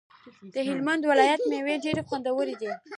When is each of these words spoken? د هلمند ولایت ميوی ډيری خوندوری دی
د 0.53 0.55
هلمند 0.67 1.03
ولایت 1.11 1.41
ميوی 1.51 1.75
ډيری 1.83 2.03
خوندوری 2.07 2.55
دی 2.61 2.71